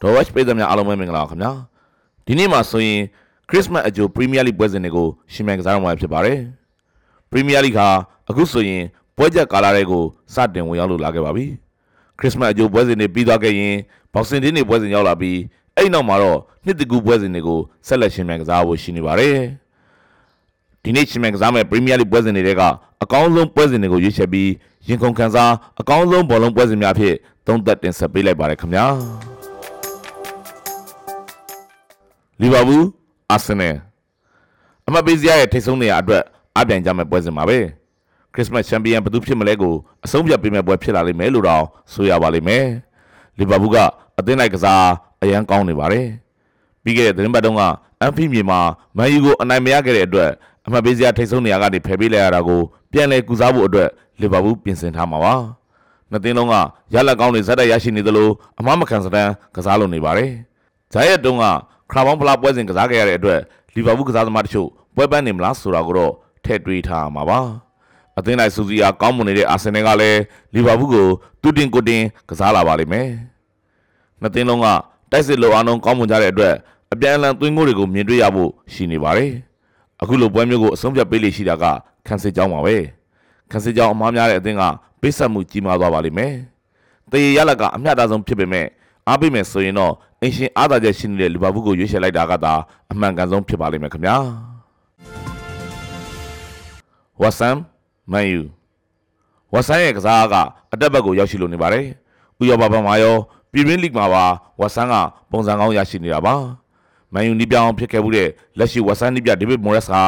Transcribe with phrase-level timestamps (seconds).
[0.00, 1.52] ဒေါ်ဝက်ပြည်သူများအားလုံးပဲမင်္ဂလာပါခင်ဗျာ
[2.26, 3.00] ဒီနေ့မှာဆိုရင်
[3.48, 6.38] ခရစ်စမတ်အကြိုပရီးမီးယားလိပွဲစဉ်တွေကိုရှင်မြန်ကစားရမှာဖြစ်ပါတယ်
[7.30, 7.88] ပရီးမီးယားလိဟာ
[8.28, 8.82] အခုဆိုရင်
[9.16, 10.04] ပွဲချက်ကာလာတွေကို
[10.34, 11.46] စတင်ဝင်ရောက်လို့လာခဲ့ပါပြီ
[12.18, 13.74] ခရစ်စမတ်အကြိုပွဲစဉ်တွေပြီးသွားခဲ့ရင်
[14.12, 15.38] ဘောက်ဆင်တင်းတွေပွဲစဉ်ရောက်လာပြီး
[15.76, 19.36] အဲ့နောက်မှာတော့နှစ်တကူပွဲစဉ်တွေကိုဆက်လက်ရှင်မြန်ကစားဖို့ရှိနေပါတယ်
[20.82, 22.62] ဒီနေ့ရှင်မြန်ကစားမဲ့ပရီးမီးယားလိပွဲစဉ်တွေက
[23.02, 24.50] အကောင်းဆုံးပွဲစဉ်တွေကိုရွေးချယ်ပြီး
[24.88, 27.14] ရင်ခုန်ခန်းစားအကောင်းဆုံးဘောလုံးပွဲစဉ်များဖြစ်
[27.46, 28.86] သုံးသက်တင်ဆက်ပေးလိုက်ပါတယ်ခင်ဗျာ
[32.40, 32.86] လီဗာပူး
[33.30, 33.76] အာဆင်နယ်
[34.86, 36.22] အမတ်ပေးစရာရဲ့ထိတ်ဆုံးနေရာအတွက်
[36.58, 37.58] အပြိုင်ကြမဲ့ပွဲစဉ်ပါပဲ
[38.34, 39.74] ခရစ်စမတ်ချန်ပီယံဘယ်သူဖြစ်မလဲကို
[40.04, 42.66] အဆုံးဖြတ်ပေးမဲ့ပွဲဖြစ်လာလိမ့်မယ်လို့တော့ဆိုရပါလိမ့်မယ်
[43.38, 43.76] လီဗာပူးက
[44.18, 44.84] အသင်းလိုက်ကစား
[45.22, 46.06] အရန်ကောင်းနေပါတယ်
[46.82, 47.62] ပြီးခဲ့တဲ့သတင်းပတ်တုန်းက
[48.00, 48.60] အန်ဖီမြေမှာ
[48.96, 50.30] မန်ယူကိုအနိုင်မရခဲ့တဲ့အတွက်
[50.66, 52.60] အမတ်ပေးစရာထိတ်ဆုံးနေရာကနေဖယ်ပေးလိုက်ရတာကို
[52.92, 53.88] ပြန်လည်ကူစားဖို့အတွက်
[54.20, 55.34] လီဗာပူးပြင်ဆင်ထားမှာပါ
[56.10, 56.54] နှစ်သင်းလုံးက
[56.94, 60.32] ရလက်ကောင်းတွေဇက်တိုက်ရရှိနေသလိုအမှားမခံစတမ်းကစားလုပ်နေပါတယ်
[60.92, 61.44] ဂျိုင်ယက်တုန်းက
[61.90, 63.40] ခရာဘောင်းဖလားပွဲစဉ်ကစားခဲ့ရတဲ့အတွက်
[63.74, 66.12] လီဗာပူးကစားသမားတချို့ပွဲပန်းနေမလားဆိုတာကိုတော့
[66.44, 67.40] ထည့်တွေးထားမှာပါ
[68.18, 70.20] အသင်းလိုက်စူစီယာကောင်းမွန်နေတဲ့အာဆင်နယ်ကလည်း
[70.54, 71.06] လီဗာပူးကို
[71.42, 73.08] တူတင်ကိုတင်ကစားလာပါလိမ့်မယ်
[74.20, 74.66] နှစ်သင်းလုံးက
[75.10, 76.54] တိုက်စစ်လိုအားလုံးကောင်းမွန်ကြတဲ့အတွက်
[76.92, 79.32] အပြန်အလှန်သွင်းကိုတွေကိုမြင်တွေ့ရဖို့ရှိနေပါတယ်
[80.02, 81.64] အခုလိုပွဲမျိုးကိုအဆုံးဖြတ်ပေးလိမ့်ရှိတာက
[82.06, 82.76] ခန်းစစ်ကြောင်းပါပဲ
[83.50, 84.62] ခန်းစစ်ကြောင်းအမားများတဲ့အသင်းက
[85.00, 86.32] ပေးဆက်မှုကြီးမားသွားပါလိမ့်မယ်
[87.10, 88.66] တရေရလက်ကအမျှတဆုံးဖြစ်ပေမဲ့
[89.08, 92.52] အားပေးမယ်ဆိုရင်တော့ အင်ရှင်အားသာချက်ရှိနေတဲ့လီဗာပူးကိုရွေးချယ်လိုက်တာကသာ
[92.92, 94.16] အမှန်ကန်ဆုံးဖြစ်ပါလိမ့်မယ်ခင်ဗျာ
[97.22, 97.56] ဝါဆမ်
[98.12, 98.40] မန်ယူ
[99.52, 100.34] ဝါဆမ်ရဲ့ကစားက
[100.72, 101.84] အတက်ဘက်ကိုရောက်ရှိလို့နေပါတယ်
[102.40, 103.16] ဥရောပဘက်မှာရော
[103.52, 104.24] ပြည်ရင်းလိဂ်မှာပါ
[104.60, 104.94] ဝါဆမ်က
[105.30, 106.34] ပုံစံကောင်းရရှိနေတာပါ
[107.14, 110.02] မန်ယူနီးပြောင်းဖြစ်ခဲ့မှုတဲ့လက်ရှိဝါဆမ်နီးပြဒေးဗစ်မော်ရက်စ်ဟာ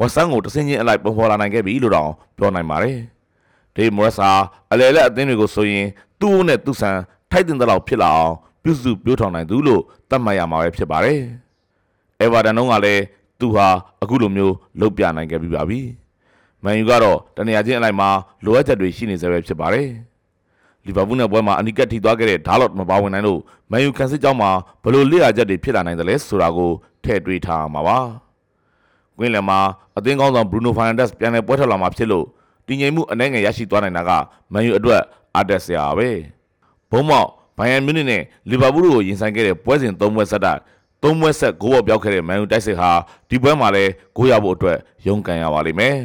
[0.00, 2.98] ဝါဆမ်ကိုတဆင်းချင်းအလိုက်ပုံဖော်လာနိုင်ခဲ့ပြီလို့တော့ပြောနိုင်ပါတယ်
[3.76, 4.32] ဒေးဗစ်မော်ရက်စ်ဟာ
[4.72, 5.86] အလဲလက်အသင်းတွေကိုဆိုရင်
[6.20, 6.96] သူ့နဲ့သူ့ဆန်
[7.30, 8.34] ထိုက်တင်တဲ့လောက်ဖြစ်လာအောင်
[8.66, 11.20] ပြုစုပြောထောင်နိုင်သူလို့သတ်မှတ်ရမှာပဲဖြစ်ပါတယ်။
[12.20, 13.02] အေဗာတန်တို့ကလည်း
[13.40, 13.68] သူဟာ
[14.02, 15.80] အခုလိုမျိုးလုတ်ပြနိုင်ခဲ့ပြီးပါပြီ။
[16.64, 18.08] မန်ယူကတော့တနေရာချင်းအလိုက်မှာ
[18.44, 19.88] လိုအပ်ချက်တွေရှိနေစေပဲဖြစ်ပါတယ်။
[20.86, 23.40] လီဗာပူးနဲ့ပွဲမှာအနီကတ်ထိသွားခဲ့တဲ့ဒါလော့မပါဝင်နိုင်လို့
[23.70, 24.50] မန်ယူကန်စစ်ကြောင်းမှာ
[24.82, 26.70] ဘယ်လိုလက်ရချက်တွေဖြစ်လာနိုင်သလဲဆိုတာကို
[27.04, 27.98] ထည့်တွေးထားမှာပါ။
[29.18, 29.58] ကွင်းလယ်မှာ
[29.96, 32.26] အသင်းကောင်းဆောင်ဘရူနိုဖာနန်ဒက်စ်ပြန်လည်ပွဲထွက်လာမှာဖြစ်လို့
[32.66, 34.10] တည်ငြိမ်မှုအနှဲငယ်ရရှိသွားနိုင်တာက
[34.52, 35.00] မန်ယူအတွက်
[35.34, 36.08] အားတက်စရာပဲ။
[36.90, 40.60] ဘုံမောက် ဘိုင်ယန်မြူးနစ်နဲ့လီဗာပူးတို့ကိုရင်ဆိုင်ခဲ့တဲ့ပွဲစဉ်၃ပွဲဆက်တိုက်
[41.02, 42.90] ၃ပွဲဆက်ဂိုးပေါ်ပြောက်ခဲ့တဲ့မန်ယူတိုက်စစ်ဟာ
[43.28, 45.96] ဒီပွဲမှာလည်းဂိုးရဖို့အတွက်ရုန်းကန်ရပါလိမ့်မယ်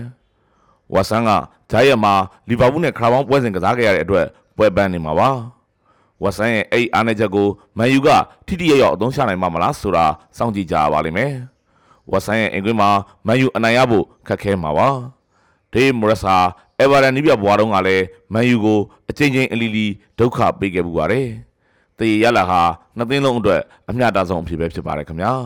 [0.94, 1.30] ။ဝါဆန်က
[1.72, 2.14] ဂျာယက်မှာ
[2.50, 5.30] လီဗာပူးနဲ့ခရာဘောင်းပွဲစဉ်ကစားခဲ့ရတဲ့အတွက်ပွဲပန်းနေမှာပါ။
[6.24, 7.48] ဝါဆန်ရဲ့အဲ့အားနည်းချက်ကို
[7.78, 8.10] မန်ယူက
[8.48, 10.06] ထိထိရောက်ရောက်အသုံးချနိုင်မှာမလားဆိုတာ
[10.38, 11.34] စောင့်ကြည့်ကြရပါလိမ့်မယ်။
[12.12, 12.90] ဝါဆန်ရဲ့အင်ကွင်းမှာ
[13.28, 14.90] မန်ယူအနိုင်ရဖို့ခက်ခဲမှာပါ။
[15.74, 16.36] ဒေးမိုရက်စာ
[16.82, 19.88] အေဗာရန်နီးပြဘွားတော့ကလည်းမန်ယူကိုအချိန်ချင်းအလီလီ
[20.20, 21.28] ဒုက္ခပေးခဲ့မှုပါတယ်။
[22.00, 22.62] တည်ရလာဟာ
[22.98, 25.34] နှစ်သိန်းလုံးအတွက်အမျှတဆုံးအဖြစ်ပဲဖြစ်ပါတယ်ခင်ဗျာ။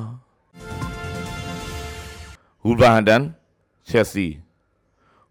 [2.66, 3.22] ဝူလ်ဗာဟန်တန်
[3.90, 4.28] ချက်စီ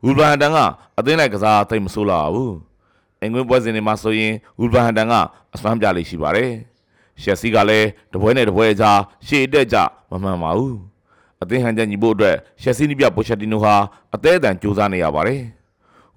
[0.04, 0.58] ဝူလ်ဗာဟန်တန်က
[0.98, 2.52] အသင်းလိုက်ကစားသိပ်မဆိုးလာဘူး။
[3.20, 5.14] အင်္ဂွင်းပွဲစဉ်တွေမှာဆိုရင်ဝူလ်ဗာဟန်တန်က
[5.54, 6.50] အစွမ်းပြလေးရှိပါတယ်။
[7.22, 9.76] ချက်စီကလည်းတပွဲနဲ့တပွဲကြားရှေ့အတက်ကြ
[10.10, 10.74] မမှန်ပါဘူး။
[11.42, 13.74] အသင်းဟန်ချက်ညီဖို့အတွက်ချက်စီနီးပြပိုချက်တီနိုဟာ
[14.14, 15.42] အသေးအတန်ကြိုးစားနေရပါတယ်။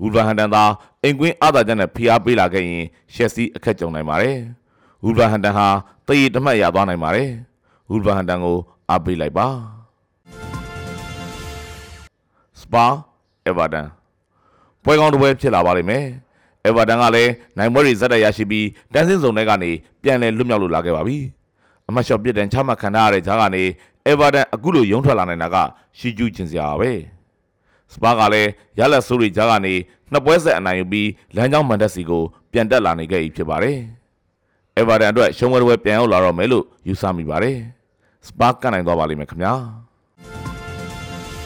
[0.01, 0.63] ဝူလ်ဗာဟန်တန်သာ
[1.03, 2.83] အိမ်ကွင်းအားသာချက်နဲ့ဖိအားပေးလာခဲ့ရင်
[3.13, 4.35] ရှက်စီအခက်ကြုံနိုင်ပါတယ်။
[5.03, 5.67] ဝူလ်ဗာဟန်တန်ဟာ
[6.07, 7.29] တည်ရတမှတ်ရသွားနိုင်ပါတယ်။
[7.89, 8.57] ဝူလ်ဗာဟန်တန်ကို
[8.89, 9.47] အားပေးလိုက်ပါ။
[12.61, 12.85] စပါ
[13.45, 13.87] အေဗာတန်
[14.83, 16.05] ပွဲကောင်းတစ်ပွဲဖြစ်လာပါလိမ့်မယ်။
[16.65, 19.71] အေဗာတန်ကလည်းနိုင်ပွဲတွေဇက်တက်ရရှိပြီးတန်းစင်းစုံတွေကနေ
[20.01, 21.17] ပြန်လည်လွတ်မြောက်လို့လာခဲ့ပါပြီ။
[21.87, 23.63] အမတ်ရှော့ပြစ်ဒဏ်ချမှတ်ခံထားရတဲ့ဂျားကနေ
[24.05, 25.55] အေဗာတန်အခုလိုရုံထွက်လာနိုင်တာက
[25.97, 26.91] ရှီကျူးကျင်စရာပဲ။
[27.93, 28.49] စပါကလည်း
[28.79, 29.73] ရလက်ဆိုးတွေကြားကနေ
[30.11, 33.77] နှစ်ပွဲဆက်အနိုင်ယူပြီးလမ်းကြောင်းမန်တက်စီကိုပြန်တက်လာနေခဲ့ပြီဖြစ်ပါတယ်။
[34.77, 37.57] အေဗာတန်အတွက်ရှုံးဝဲဝဲပြန်ရောက်လာတော့မယ်လို့ယူဆမိပါတယ်။
[38.27, 39.53] စပါကနိုင်သွားပါလိမ့်မယ်ခင်ဗျာ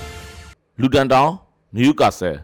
[0.79, 1.31] ။လူတန်တောင်
[1.75, 2.37] နယူကာဆယ်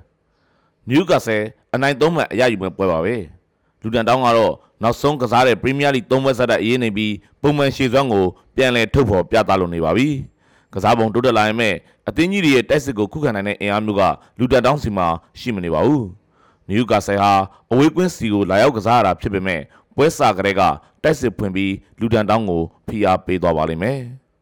[0.89, 1.41] နယူကာဆယ်
[1.73, 3.15] အနိုင်သုံးမှတ်အရယူမဲ့ပွဲပါပဲ။
[3.81, 4.53] လူတန်တောင်ကတော့
[4.83, 10.07] နောက်ဆုံးကစားတဲ့ပရီးမီးယားလိသုံးပွဲဆက်တဲ့အရေးနေပြီးပုံမှန်ရှေ့စွမ်းကိုပြန်လည်ထုတ်ဖော်ပြသလိုနေပါပြီ။
[10.73, 11.73] ကစားပုံတိုးတက်လာရင်မဲ့
[12.09, 14.01] အသင်းကြီးတွေရဲ့တိုက်စစ်ကိုခုခံနိုင်တဲ့အင်အားမျိုးက
[14.39, 15.07] လူတန်တောင်းစီမှာ
[15.39, 16.04] ရှိမနေပါဘူး။
[16.69, 17.31] နယူကာဆယ်ဟာ
[17.71, 19.62] အဝေးကွင်းစီကိုလာရောက်ကစားရတာဖြစ်ပေမဲ့
[19.95, 20.62] ပွဲစာကလေးက
[21.04, 24.00] တိုက်စစ်ဖွင့်ပြီးလူတန်တောင်းကိုဖိအားပေးသွားပါလိမ့်မယ်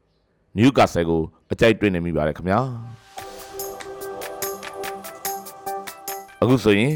[0.56, 1.22] ။နယူကာဆယ်ကို
[1.52, 2.60] အကြိုက်တွေ့နေမိပါတယ်ခင်ဗျာ။
[6.42, 6.94] အခုဆိုရင်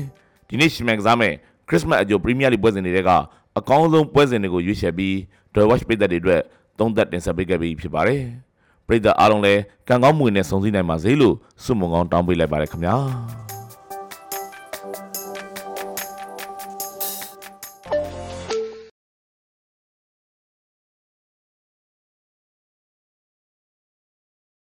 [0.48, 1.34] ဒီနေ့ရှင်မန်ကစားမဲ့
[1.68, 3.12] ခရစ်စမတ်အကြိုပရီးမီးယားလိပွဲစဉ်တွေက
[3.58, 5.14] အကောင်းဆုံးပွဲစဉ်တွေကိုရွေးချယ်ပြီး
[5.54, 6.42] The Watch ပိတ်သက်တွေအတွက်
[6.80, 8.24] သုံးသက်တင်ဆက်ပေးခဲ့ပြီးဖြစ်ပါတယ်။
[8.90, 12.96] ပရိသတ်အားလုံးလည်းကံကောင်းမှုနဲ့ဆုံစည်းနိုင်ပါစေလို့ဆုမွန်ကောင်းတောင်းပေးလိုက်ပါတယ်ခင်ဗျာ။